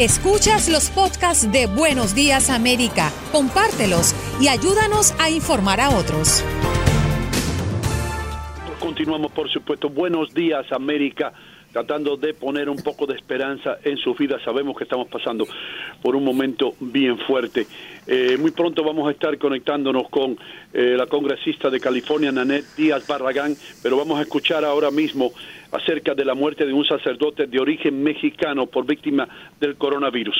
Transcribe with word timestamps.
Escuchas 0.00 0.68
los 0.68 0.90
podcasts 0.90 1.52
de 1.52 1.66
Buenos 1.66 2.16
Días 2.16 2.50
América, 2.50 3.12
compártelos 3.30 4.12
y 4.40 4.48
ayúdanos 4.48 5.14
a 5.20 5.30
informar 5.30 5.80
a 5.80 5.90
otros. 5.90 6.42
Continuamos, 8.80 9.30
por 9.30 9.48
supuesto. 9.48 9.88
Buenos 9.88 10.34
días 10.34 10.66
América 10.72 11.32
tratando 11.74 12.16
de 12.16 12.34
poner 12.34 12.68
un 12.68 12.76
poco 12.76 13.04
de 13.04 13.16
esperanza 13.16 13.78
en 13.82 13.96
sus 13.96 14.16
vidas. 14.16 14.40
Sabemos 14.44 14.76
que 14.76 14.84
estamos 14.84 15.08
pasando 15.08 15.44
por 16.00 16.14
un 16.14 16.24
momento 16.24 16.74
bien 16.78 17.18
fuerte. 17.18 17.66
Eh, 18.06 18.36
muy 18.38 18.52
pronto 18.52 18.84
vamos 18.84 19.08
a 19.08 19.10
estar 19.10 19.36
conectándonos 19.38 20.08
con 20.08 20.38
eh, 20.72 20.94
la 20.96 21.06
congresista 21.06 21.70
de 21.70 21.80
California, 21.80 22.30
Nanette 22.30 22.76
Díaz 22.76 23.04
Barragán, 23.08 23.56
pero 23.82 23.96
vamos 23.96 24.20
a 24.20 24.22
escuchar 24.22 24.64
ahora 24.64 24.92
mismo 24.92 25.32
acerca 25.72 26.14
de 26.14 26.24
la 26.24 26.34
muerte 26.34 26.64
de 26.64 26.72
un 26.72 26.84
sacerdote 26.84 27.48
de 27.48 27.58
origen 27.58 28.04
mexicano 28.04 28.66
por 28.66 28.86
víctima 28.86 29.28
del 29.58 29.74
coronavirus 29.74 30.36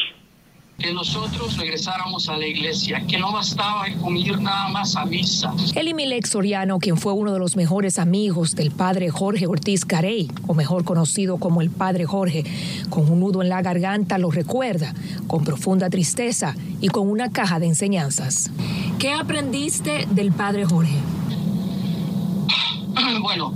que 0.79 0.93
nosotros 0.93 1.57
regresáramos 1.57 2.29
a 2.29 2.37
la 2.37 2.47
iglesia, 2.47 3.05
que 3.07 3.19
no 3.19 3.33
bastaba 3.33 3.87
con 4.01 4.17
ir 4.17 4.41
nada 4.41 4.69
más 4.69 4.97
a 4.97 5.05
misa. 5.05 5.55
Elimilek 5.75 6.27
Soriano, 6.27 6.79
quien 6.79 6.97
fue 6.97 7.13
uno 7.13 7.33
de 7.33 7.39
los 7.39 7.57
mejores 7.57 7.99
amigos 7.99 8.55
del 8.55 8.71
padre 8.71 9.09
Jorge 9.11 9.47
Ortiz 9.47 9.85
Carey, 9.85 10.31
o 10.47 10.55
mejor 10.55 10.85
conocido 10.85 11.39
como 11.39 11.61
el 11.61 11.71
padre 11.71 12.07
Jorge, 12.07 12.45
con 12.91 13.11
un 13.11 13.21
nudo 13.21 13.43
en 13.43 13.49
la 13.49 13.63
garganta, 13.63 14.19
lo 14.19 14.31
recuerda 14.31 14.95
con 15.29 15.45
profunda 15.45 15.89
tristeza 15.91 16.55
y 16.81 16.89
con 16.89 17.09
una 17.09 17.31
caja 17.31 17.61
de 17.61 17.67
enseñanzas. 17.67 18.51
¿Qué 18.99 19.13
aprendiste 19.13 20.07
del 20.11 20.33
padre 20.33 20.65
Jorge? 20.65 20.97
Bueno, 23.21 23.53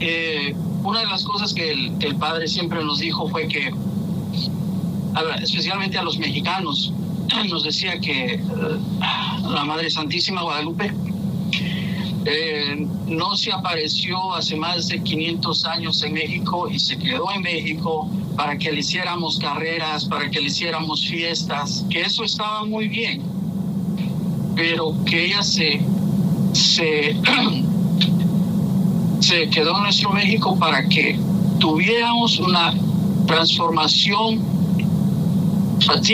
eh, 0.00 0.54
una 0.82 1.00
de 1.00 1.06
las 1.06 1.22
cosas 1.22 1.52
que 1.52 1.70
el 1.70 2.16
padre 2.16 2.48
siempre 2.48 2.82
nos 2.82 2.98
dijo 2.98 3.28
fue 3.28 3.46
que 3.46 3.72
especialmente 5.42 5.98
a 5.98 6.02
los 6.02 6.18
mexicanos, 6.18 6.92
nos 7.48 7.64
decía 7.64 7.98
que 8.00 8.34
eh, 8.34 8.40
la 9.50 9.64
Madre 9.64 9.90
Santísima 9.90 10.42
Guadalupe 10.42 10.92
eh, 12.24 12.86
no 13.06 13.36
se 13.36 13.52
apareció 13.52 14.34
hace 14.34 14.56
más 14.56 14.88
de 14.88 15.02
500 15.02 15.64
años 15.66 16.02
en 16.02 16.14
México 16.14 16.68
y 16.70 16.78
se 16.78 16.96
quedó 16.96 17.30
en 17.32 17.42
México 17.42 18.08
para 18.36 18.56
que 18.56 18.70
le 18.70 18.80
hiciéramos 18.80 19.38
carreras, 19.38 20.04
para 20.04 20.30
que 20.30 20.40
le 20.40 20.46
hiciéramos 20.46 21.06
fiestas, 21.06 21.84
que 21.90 22.02
eso 22.02 22.24
estaba 22.24 22.64
muy 22.64 22.88
bien, 22.88 23.22
pero 24.54 24.94
que 25.04 25.26
ella 25.26 25.42
se, 25.42 25.80
se, 26.52 27.16
se 29.20 29.50
quedó 29.50 29.76
en 29.76 29.82
nuestro 29.82 30.10
México 30.10 30.56
para 30.58 30.88
que 30.88 31.18
tuviéramos 31.58 32.38
una 32.38 32.72
transformación 33.26 34.40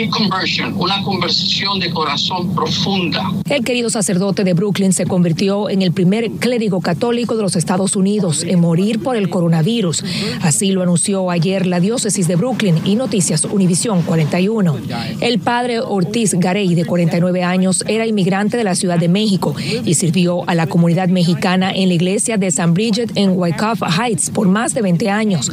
conversion, 0.09 0.73
una 0.77 1.01
conversión 1.03 1.79
de 1.79 1.89
corazón 1.91 2.53
profunda. 2.53 3.31
El 3.49 3.63
querido 3.63 3.89
sacerdote 3.89 4.43
de 4.43 4.53
Brooklyn 4.53 4.93
se 4.93 5.05
convirtió 5.05 5.69
en 5.69 5.81
el 5.81 5.91
primer 5.91 6.31
clérigo 6.31 6.81
católico 6.81 7.35
de 7.35 7.43
los 7.43 7.55
Estados 7.55 7.95
Unidos 7.95 8.43
en 8.43 8.59
morir 8.59 9.01
por 9.01 9.15
el 9.15 9.29
coronavirus. 9.29 10.03
Así 10.41 10.71
lo 10.71 10.83
anunció 10.83 11.29
ayer 11.29 11.65
la 11.65 11.79
diócesis 11.79 12.27
de 12.27 12.35
Brooklyn 12.35 12.75
y 12.85 12.95
Noticias 12.95 13.45
Univisión 13.45 14.01
41. 14.03 14.77
El 15.21 15.39
padre 15.39 15.79
Ortiz 15.79 16.33
Garey, 16.33 16.75
de 16.75 16.85
49 16.85 17.43
años, 17.43 17.83
era 17.87 18.05
inmigrante 18.05 18.57
de 18.57 18.63
la 18.63 18.75
Ciudad 18.75 18.99
de 18.99 19.09
México 19.09 19.55
y 19.85 19.93
sirvió 19.95 20.47
a 20.47 20.55
la 20.55 20.67
comunidad 20.67 21.09
mexicana 21.09 21.71
en 21.71 21.89
la 21.89 21.95
iglesia 21.95 22.37
de 22.37 22.51
San 22.51 22.73
Bridget 22.73 23.11
en 23.15 23.31
Wyckoff 23.37 23.81
Heights 23.81 24.29
por 24.29 24.47
más 24.47 24.73
de 24.73 24.81
20 24.81 25.09
años 25.09 25.51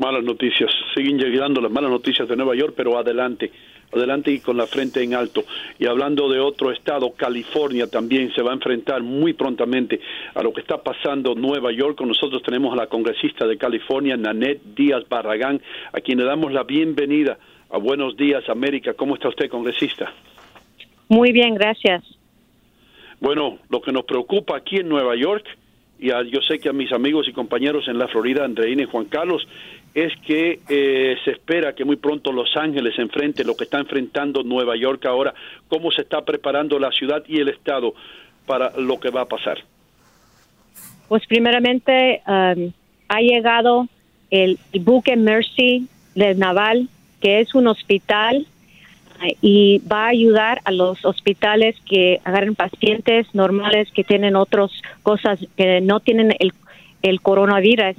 malas 0.00 0.24
noticias, 0.24 0.70
siguen 0.94 1.18
llegando 1.18 1.60
las 1.60 1.70
malas 1.70 1.90
noticias 1.90 2.26
de 2.26 2.34
Nueva 2.34 2.56
York, 2.56 2.72
pero 2.76 2.98
adelante, 2.98 3.52
adelante 3.92 4.32
y 4.32 4.40
con 4.40 4.56
la 4.56 4.66
frente 4.66 5.02
en 5.02 5.14
alto. 5.14 5.44
Y 5.78 5.86
hablando 5.86 6.28
de 6.28 6.40
otro 6.40 6.72
estado, 6.72 7.12
California 7.12 7.86
también 7.86 8.32
se 8.34 8.42
va 8.42 8.50
a 8.50 8.54
enfrentar 8.54 9.02
muy 9.02 9.34
prontamente 9.34 10.00
a 10.34 10.42
lo 10.42 10.52
que 10.52 10.62
está 10.62 10.82
pasando 10.82 11.32
en 11.32 11.42
Nueva 11.42 11.70
York. 11.70 11.98
Con 11.98 12.08
nosotros 12.08 12.42
tenemos 12.42 12.72
a 12.72 12.76
la 12.76 12.86
congresista 12.86 13.46
de 13.46 13.58
California, 13.58 14.16
Nanette 14.16 14.74
Díaz 14.74 15.06
Barragán, 15.08 15.60
a 15.92 16.00
quien 16.00 16.18
le 16.18 16.24
damos 16.24 16.50
la 16.52 16.64
bienvenida 16.64 17.38
a 17.68 17.78
Buenos 17.78 18.16
Días 18.16 18.48
América. 18.48 18.94
¿Cómo 18.94 19.14
está 19.14 19.28
usted, 19.28 19.50
congresista? 19.50 20.12
Muy 21.08 21.32
bien, 21.32 21.54
gracias. 21.54 22.02
Bueno, 23.20 23.58
lo 23.68 23.82
que 23.82 23.92
nos 23.92 24.04
preocupa 24.04 24.56
aquí 24.56 24.76
en 24.76 24.88
Nueva 24.88 25.14
York 25.14 25.44
y 26.00 26.08
yo 26.30 26.40
sé 26.40 26.58
que 26.58 26.70
a 26.70 26.72
mis 26.72 26.92
amigos 26.92 27.28
y 27.28 27.32
compañeros 27.32 27.86
en 27.88 27.98
la 27.98 28.08
Florida, 28.08 28.44
Andreina 28.44 28.82
y 28.82 28.86
Juan 28.86 29.04
Carlos, 29.04 29.46
es 29.94 30.12
que 30.26 30.60
eh, 30.68 31.16
se 31.24 31.32
espera 31.32 31.74
que 31.74 31.84
muy 31.84 31.96
pronto 31.96 32.32
Los 32.32 32.56
Ángeles 32.56 32.98
enfrente 32.98 33.44
lo 33.44 33.56
que 33.56 33.64
está 33.64 33.78
enfrentando 33.78 34.42
Nueva 34.42 34.76
York 34.76 35.04
ahora, 35.06 35.34
cómo 35.68 35.90
se 35.90 36.02
está 36.02 36.24
preparando 36.24 36.78
la 36.78 36.90
ciudad 36.90 37.22
y 37.26 37.38
el 37.40 37.48
Estado 37.48 37.92
para 38.46 38.72
lo 38.78 38.98
que 38.98 39.10
va 39.10 39.22
a 39.22 39.26
pasar. 39.26 39.58
Pues 41.08 41.26
primeramente 41.26 42.22
um, 42.26 42.72
ha 43.08 43.20
llegado 43.20 43.86
el 44.30 44.58
buque 44.80 45.16
Mercy 45.16 45.86
del 46.14 46.38
Naval, 46.38 46.88
que 47.20 47.40
es 47.40 47.54
un 47.54 47.66
hospital 47.66 48.46
y 49.40 49.78
va 49.80 50.04
a 50.04 50.08
ayudar 50.08 50.60
a 50.64 50.70
los 50.70 51.04
hospitales 51.04 51.76
que 51.84 52.20
agarren 52.24 52.54
pacientes 52.54 53.26
normales 53.34 53.90
que 53.92 54.04
tienen 54.04 54.36
otras 54.36 54.70
cosas 55.02 55.38
que 55.56 55.80
no 55.80 56.00
tienen 56.00 56.34
el, 56.38 56.52
el 57.02 57.20
coronavirus. 57.20 57.96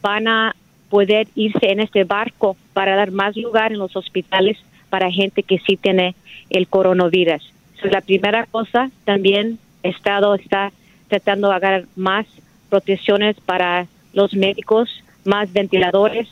Van 0.00 0.28
a 0.28 0.54
poder 0.90 1.26
irse 1.34 1.72
en 1.72 1.80
este 1.80 2.04
barco 2.04 2.56
para 2.72 2.94
dar 2.94 3.10
más 3.10 3.36
lugar 3.36 3.72
en 3.72 3.78
los 3.78 3.96
hospitales 3.96 4.58
para 4.90 5.10
gente 5.10 5.42
que 5.42 5.58
sí 5.58 5.76
tiene 5.76 6.14
el 6.50 6.68
coronavirus. 6.68 7.52
es 7.82 7.92
la 7.92 8.00
primera 8.00 8.46
cosa, 8.46 8.90
también 9.04 9.58
el 9.82 9.90
Estado 9.90 10.34
está 10.34 10.72
tratando 11.08 11.48
de 11.48 11.54
agarrar 11.56 11.84
más 11.96 12.26
protecciones 12.70 13.36
para 13.40 13.86
los 14.12 14.34
médicos, 14.34 14.88
más 15.24 15.52
ventiladores 15.52 16.28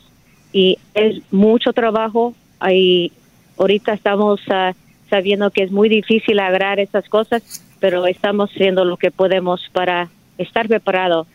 y 0.53 0.77
es 0.93 1.21
mucho 1.31 1.73
trabajo 1.73 2.33
y 2.71 3.11
ahorita 3.57 3.93
estamos 3.93 4.39
ah, 4.49 4.73
sabiendo 5.09 5.51
que 5.51 5.63
es 5.63 5.71
muy 5.71 5.89
difícil 5.89 6.39
agarrar 6.39 6.79
esas 6.79 7.07
cosas, 7.09 7.43
pero 7.79 8.05
estamos 8.07 8.49
haciendo 8.51 8.85
lo 8.85 8.97
que 8.97 9.11
podemos 9.11 9.61
para 9.73 10.09
estar 10.37 10.67
preparados 10.67 11.27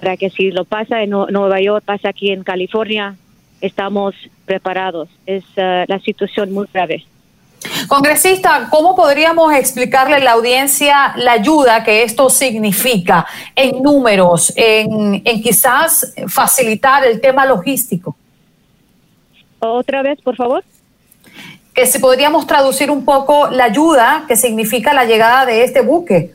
para 0.00 0.16
que 0.16 0.30
si 0.30 0.50
lo 0.50 0.64
pasa 0.64 1.02
en 1.02 1.10
Nueva 1.10 1.60
York, 1.60 1.84
pasa 1.84 2.10
aquí 2.10 2.30
en 2.30 2.44
California, 2.44 3.16
estamos 3.60 4.14
preparados. 4.44 5.08
Es 5.24 5.44
uh, 5.56 5.84
la 5.86 5.98
situación 6.00 6.52
muy 6.52 6.66
grave. 6.72 7.04
Congresista, 7.88 8.68
¿cómo 8.70 8.94
podríamos 8.94 9.52
explicarle 9.54 10.16
a 10.16 10.20
la 10.20 10.32
audiencia 10.32 11.14
la 11.16 11.32
ayuda 11.32 11.82
que 11.82 12.02
esto 12.02 12.28
significa 12.28 13.26
en 13.54 13.82
números, 13.82 14.52
en, 14.54 15.22
en 15.24 15.42
quizás 15.42 16.14
facilitar 16.28 17.04
el 17.04 17.20
tema 17.20 17.46
logístico? 17.46 18.14
Otra 19.58 20.02
vez, 20.02 20.20
por 20.20 20.36
favor. 20.36 20.62
Que 21.76 21.86
si 21.86 21.98
podríamos 21.98 22.46
traducir 22.46 22.90
un 22.90 23.04
poco 23.04 23.48
la 23.50 23.64
ayuda 23.64 24.24
que 24.26 24.34
significa 24.34 24.94
la 24.94 25.04
llegada 25.04 25.44
de 25.44 25.62
este 25.62 25.82
buque. 25.82 26.32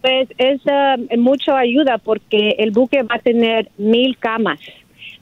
Pues 0.00 0.28
es 0.36 0.60
uh, 0.66 1.16
mucha 1.16 1.56
ayuda 1.56 1.98
porque 1.98 2.56
el 2.58 2.72
buque 2.72 3.02
va 3.04 3.14
a 3.14 3.18
tener 3.20 3.70
mil 3.78 4.18
camas, 4.18 4.58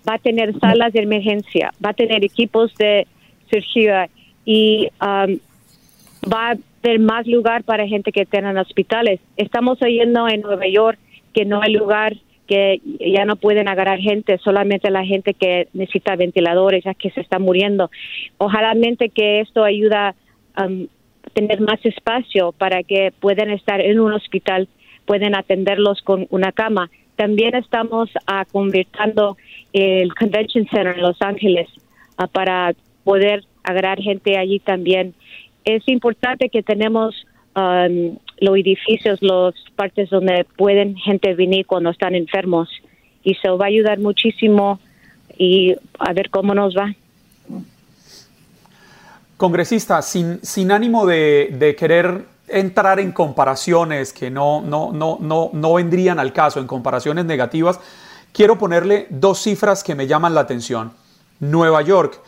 va 0.09 0.15
a 0.15 0.19
tener 0.19 0.59
salas 0.59 0.93
de 0.95 1.03
emergencia, 1.03 1.71
va 1.85 1.91
a 1.91 1.95
tener 1.95 2.25
equipos 2.25 2.75
de 2.77 3.07
cirugía 3.51 4.09
y 4.47 4.89
um, 5.03 5.39
va 6.33 6.53
a 6.53 6.57
tener 6.81 7.01
más 7.01 7.27
lugar 7.27 7.65
para 7.65 7.87
gente 7.87 8.11
que 8.11 8.25
tenga 8.25 8.59
hospitales. 8.59 9.21
Estamos 9.37 9.83
oyendo 9.83 10.27
en 10.29 10.41
Nueva 10.41 10.67
York 10.67 10.99
que 11.35 11.45
no 11.45 11.61
hay 11.61 11.75
lugar 11.75 12.17
que 12.49 12.81
ya 12.99 13.27
no 13.27 13.37
pueden 13.37 13.69
agarrar 13.69 13.99
gente, 13.99 14.39
solamente 14.39 14.91
la 14.91 15.05
gente 15.05 15.35
que 15.35 15.69
necesita 15.75 16.17
ventiladores, 16.17 16.83
ya 16.83 16.95
que 16.95 17.11
se 17.11 17.21
está 17.21 17.39
muriendo. 17.39 17.91
Ojalá 18.39 18.75
que 19.15 19.41
esto 19.41 19.63
ayuda 19.63 20.15
um, 20.59 20.87
tener 21.35 21.61
más 21.61 21.79
espacio 21.85 22.53
para 22.53 22.83
que 22.83 23.13
puedan 23.21 23.51
estar 23.51 23.81
en 23.81 24.01
un 24.01 24.13
hospital, 24.15 24.67
pueden 25.05 25.37
atenderlos 25.37 26.01
con 26.03 26.27
una 26.31 26.51
cama. 26.53 26.91
También 27.17 27.55
estamos 27.55 28.09
uh, 28.11 28.51
convirtiendo 28.51 29.37
el 29.75 30.15
Convention 30.15 30.67
Center 30.69 30.97
en 30.97 31.03
Los 31.03 31.21
Ángeles 31.21 31.69
ah, 32.17 32.29
para 32.29 32.73
poder 33.05 33.45
agarrar 33.63 34.01
gente 34.01 34.39
allí 34.39 34.59
también. 34.59 35.15
Es 35.65 35.87
importante 35.87 36.49
que 36.49 36.63
tenemos 36.63 37.15
um, 37.55 38.17
los 38.41 38.57
edificios, 38.57 39.19
las 39.23 39.55
partes 39.77 40.11
donde 40.11 40.47
pueden 40.57 40.97
gente 40.97 41.35
venir 41.35 41.67
cuando 41.67 41.91
están 41.91 42.15
enfermos 42.15 42.69
y 43.23 43.33
eso 43.33 43.59
va 43.59 43.67
a 43.67 43.69
ayudar 43.69 43.99
muchísimo 43.99 44.81
y 45.37 45.75
a 45.99 46.13
ver 46.13 46.31
cómo 46.31 46.55
nos 46.55 46.77
va. 46.77 46.95
Congresista, 49.37 50.03
sin, 50.03 50.73
ánimo 50.73 51.07
de, 51.07 51.77
querer 51.79 52.25
entrar 52.49 52.99
en 52.99 53.13
comparaciones 53.13 54.13
que 54.13 54.31
no, 54.31 54.61
no, 54.63 54.93
no, 54.93 55.19
no, 55.21 55.51
no 55.53 55.75
vendrían 55.75 56.19
al 56.19 56.33
caso, 56.33 56.59
en 56.59 56.67
comparaciones 56.67 57.25
negativas, 57.25 57.79
quiero 58.33 58.59
ponerle 58.59 59.07
dos 59.11 59.41
cifras 59.41 59.85
que 59.85 59.95
me 59.95 60.07
llaman 60.07 60.35
la 60.35 60.41
atención. 60.41 60.93
Nueva 61.41 61.83
York 61.83 62.21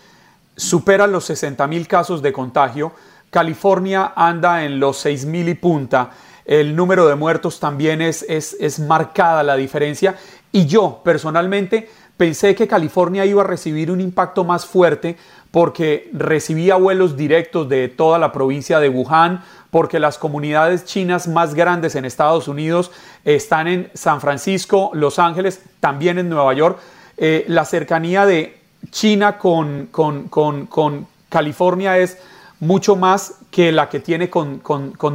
supera 0.57 1.07
los 1.07 1.25
60 1.25 1.67
mil 1.67 1.89
casos 1.89 2.23
de 2.23 2.33
contagio, 2.33 2.93
California 3.31 4.13
anda 4.17 4.65
en 4.65 4.81
los 4.81 4.99
6 4.99 5.27
mil 5.27 5.49
y 5.49 5.55
punta, 5.55 6.11
el 6.45 6.75
número 6.75 7.07
de 7.07 7.15
muertos 7.15 7.61
también 7.61 8.03
es, 8.03 8.25
es, 8.29 8.57
es 8.59 8.81
marcada 8.81 9.43
la 9.43 9.57
diferencia 9.57 10.17
y 10.53 10.67
yo 10.67 11.01
personalmente 11.05 11.89
pensé 12.17 12.55
que 12.55 12.69
California 12.69 13.25
iba 13.25 13.43
a 13.43 13.47
recibir 13.47 13.91
un 13.91 14.01
impacto 14.01 14.45
más 14.45 14.67
fuerte 14.67 15.17
porque 15.51 16.11
recibía 16.13 16.77
vuelos 16.77 17.17
directos 17.17 17.69
de 17.69 17.89
toda 17.89 18.19
la 18.19 18.31
provincia 18.31 18.79
de 18.79 18.89
Wuhan, 18.89 19.43
porque 19.71 19.99
las 19.99 20.19
comunidades 20.19 20.85
chinas 20.85 21.29
más 21.29 21.55
grandes 21.55 21.95
en 21.95 22.05
Estados 22.05 22.47
Unidos 22.47 22.91
están 23.25 23.69
en 23.69 23.91
San 23.95 24.21
Francisco, 24.21 24.91
Los 24.95 25.19
Ángeles, 25.19 25.63
también 25.81 26.19
en 26.19 26.29
Nueva 26.29 26.53
York. 26.55 26.79
Eh, 27.17 27.45
la 27.49 27.65
cercanía 27.65 28.27
de 28.27 28.61
China 28.91 29.39
con, 29.39 29.87
con, 29.87 31.07
California 31.29 31.99
es 31.99 32.19
mucho 32.61 32.95
más 32.95 33.39
que 33.51 33.73
la 33.73 33.89
que 33.89 34.01
tiene 34.01 34.31
con, 34.31 34.63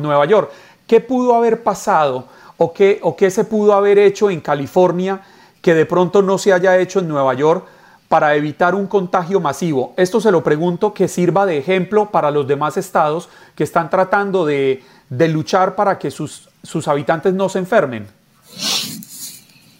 Nueva 0.01 0.25
York. 0.25 0.51
¿Qué 0.87 0.99
pudo 0.99 1.35
haber 1.35 1.63
pasado 1.63 2.27
o 2.57 2.73
qué, 2.73 2.99
o 3.01 3.15
qué 3.15 3.29
se 3.29 3.45
pudo 3.45 3.73
haber 3.73 3.97
hecho 3.97 4.29
en 4.29 4.41
California 4.41 5.21
que 5.61 5.73
de 5.73 5.85
pronto 5.85 6.21
no 6.21 6.37
se 6.37 6.53
haya 6.53 6.77
hecho 6.77 6.99
en 6.99 7.07
Nueva 7.07 7.33
York 7.33 7.65
para 8.07 8.35
evitar 8.35 8.75
un 8.75 8.87
contagio 8.87 9.39
masivo? 9.39 9.93
Esto 9.97 10.19
se 10.19 10.31
lo 10.31 10.43
pregunto 10.43 10.93
que 10.93 11.07
sirva 11.07 11.45
de 11.45 11.57
ejemplo 11.57 12.11
para 12.11 12.31
los 12.31 12.47
demás 12.47 12.77
estados 12.77 13.29
que 13.55 13.63
están 13.63 13.89
tratando 13.89 14.45
de, 14.45 14.83
luchar 15.09 15.75
para 15.75 15.97
que 15.97 16.11
sus, 16.11 16.49
sus 16.63 16.87
habitantes 16.87 17.33
no 17.33 17.49
se 17.49 17.59
enfermen. 17.59 18.07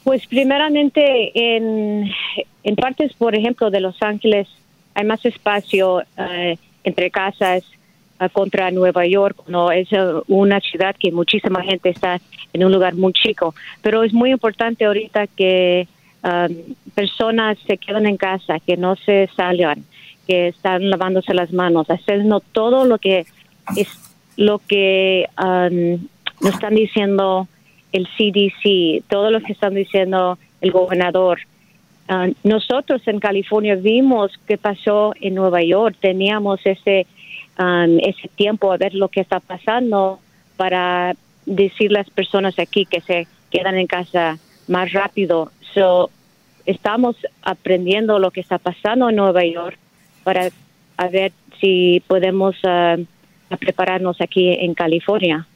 Pues 0.04 0.26
primeramente 0.28 1.32
en, 1.34 2.12
en 2.64 2.76
partes, 2.76 3.14
por 3.14 3.36
ejemplo, 3.36 3.72
de 3.72 3.80
Los 3.80 4.00
Ángeles 4.02 4.48
hay 4.94 5.04
más 5.04 5.24
espacio 5.26 6.04
eh, 6.18 6.58
entre 6.86 7.12
casas 7.12 7.64
eh, 8.20 8.30
contra 8.32 8.72
Nueva 8.72 9.06
York, 9.06 9.44
no 9.48 9.72
es 9.72 9.92
eh, 9.92 9.98
una 10.28 10.62
ciudad 10.62 10.96
que 10.98 11.12
muchísima 11.12 11.62
gente 11.62 11.90
está 11.90 12.22
en 12.54 12.64
un 12.64 12.72
lugar 12.72 12.96
muy 12.96 13.12
chico, 13.12 13.54
pero 13.82 14.04
es 14.04 14.14
muy 14.14 14.32
importante 14.32 14.86
ahorita 14.86 15.28
que 15.28 15.88
personas 16.96 17.56
se 17.68 17.78
queden 17.78 18.08
en 18.08 18.18
casa, 18.18 18.60
que 18.60 18.78
no 18.78 18.96
se 18.96 19.30
salgan, 19.36 19.86
que 20.26 20.48
están 20.48 20.90
lavándose 20.90 21.36
las 21.36 21.54
manos, 21.54 21.86
haciendo 21.88 22.40
todo 22.40 22.86
lo 22.86 22.98
que 22.98 23.28
es 23.78 23.88
lo 24.36 24.58
que 24.58 25.28
nos 25.38 26.54
están 26.56 26.74
diciendo 26.74 27.48
el 27.92 28.08
CDC, 28.08 29.04
todo 29.08 29.30
lo 29.30 29.40
que 29.42 29.54
están 29.54 29.76
diciendo 29.76 30.40
el 30.62 30.72
gobernador. 30.72 31.42
Ah, 32.08 32.28
nosotros 32.44 33.02
en 33.08 33.20
California 33.20 33.76
vimos 33.76 34.32
qué 34.48 34.58
pasó 34.58 35.14
en 35.20 35.34
Nueva 35.36 35.64
York, 35.64 35.96
teníamos 36.00 36.60
ese, 36.66 37.08
ese 37.58 38.28
tiempo 38.36 38.72
a 38.72 38.78
ver 38.78 38.94
lo 38.94 39.08
que 39.10 39.22
está 39.22 39.40
pasando 39.40 40.20
para 40.56 41.16
decir 41.46 41.92
las 41.92 42.10
personas 42.10 42.60
aquí 42.60 42.86
que 42.86 43.02
se 43.02 43.28
quedan 43.50 43.76
en 43.76 43.88
casa 43.88 44.38
más 44.68 44.92
rápido. 44.94 45.52
So, 45.74 46.10
estamos 46.66 47.16
aprendiendo 47.42 48.20
lo 48.20 48.32
que 48.32 48.42
está 48.42 48.58
pasando 48.58 49.10
en 49.10 49.16
Nueva 49.16 49.44
York 49.46 49.78
para 50.24 50.50
ver 51.12 51.32
si 51.60 52.04
podemos 52.08 52.56
ah, 52.64 52.98
prepararnos 53.60 54.22
aquí 54.22 54.50
en 54.50 54.74
California. 54.74 55.48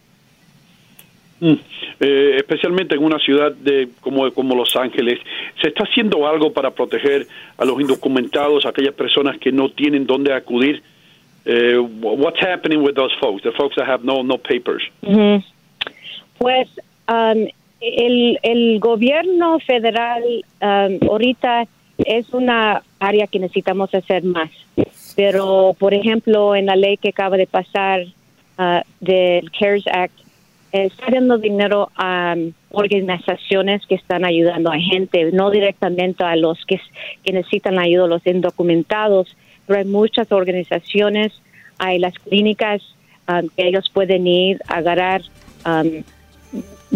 Mm. 1.39 1.53
Eh, 2.01 2.35
especialmente 2.37 2.95
en 2.95 3.03
una 3.03 3.19
ciudad 3.19 3.51
de, 3.51 3.89
como, 4.01 4.31
como 4.31 4.55
Los 4.55 4.75
Ángeles, 4.75 5.19
¿se 5.61 5.69
está 5.69 5.83
haciendo 5.83 6.27
algo 6.27 6.51
para 6.51 6.71
proteger 6.71 7.27
a 7.57 7.65
los 7.65 7.79
indocumentados, 7.79 8.65
aquellas 8.65 8.93
personas 8.93 9.37
que 9.37 9.51
no 9.51 9.69
tienen 9.69 10.05
dónde 10.05 10.33
acudir? 10.33 10.81
Eh, 11.45 11.77
what's 11.77 12.41
happening 12.41 12.81
with 12.81 12.95
those 12.95 13.13
folks, 13.19 13.41
the 13.43 13.51
folks 13.51 13.75
that 13.75 13.87
have 13.87 14.03
no, 14.03 14.21
no 14.23 14.37
papers? 14.37 14.83
Pues 16.37 16.69
um, 17.07 17.47
el, 17.81 18.37
el 18.43 18.79
gobierno 18.79 19.59
federal 19.59 20.23
um, 20.61 20.99
ahorita 21.09 21.65
es 21.97 22.29
una 22.33 22.81
área 22.99 23.27
que 23.27 23.39
necesitamos 23.39 23.93
hacer 23.93 24.23
más. 24.23 24.49
Pero, 25.15 25.75
por 25.77 25.93
ejemplo, 25.93 26.55
en 26.55 26.65
la 26.65 26.75
ley 26.75 26.97
que 26.97 27.09
acaba 27.09 27.35
de 27.35 27.47
pasar 27.47 28.05
uh, 28.57 28.81
del 28.99 29.51
CARES 29.51 29.87
Act, 29.87 30.13
está 30.71 31.07
dando 31.11 31.37
dinero 31.37 31.91
a 31.95 32.35
um, 32.37 32.53
organizaciones 32.71 33.85
que 33.87 33.95
están 33.95 34.25
ayudando 34.25 34.71
a 34.71 34.77
gente, 34.77 35.31
no 35.31 35.49
directamente 35.49 36.23
a 36.23 36.35
los 36.35 36.63
que, 36.65 36.79
necesitan 37.31 37.79
ayuda, 37.79 38.07
los 38.07 38.25
indocumentados, 38.25 39.35
pero 39.65 39.79
hay 39.79 39.85
muchas 39.85 40.31
organizaciones, 40.31 41.33
hay 41.77 41.99
las 41.99 42.13
clínicas 42.13 42.81
um, 43.27 43.49
que 43.55 43.67
ellos 43.67 43.89
pueden 43.91 44.27
ir 44.27 44.59
a 44.67 44.77
agarrar, 44.77 45.21
um, 45.65 46.03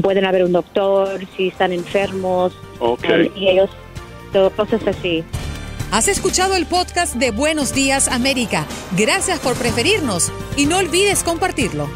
pueden 0.02 0.26
haber 0.26 0.44
un 0.44 0.52
doctor 0.52 1.22
si 1.36 1.48
están 1.48 1.72
enfermos, 1.72 2.54
y 3.36 3.48
ellos, 3.48 3.70
cosas 4.56 4.86
así. 4.88 5.24
Has 5.92 6.08
escuchado 6.08 6.56
el 6.56 6.66
podcast 6.66 7.16
de 7.16 7.30
Buenos 7.30 7.76
Días 7.76 8.08
América. 8.08 8.66
Gracias 8.98 9.40
por 9.40 9.56
preferirnos 9.56 10.32
y 10.58 10.66
no 10.66 10.80
olvides 10.80 11.24
compartirlo. 11.24 11.88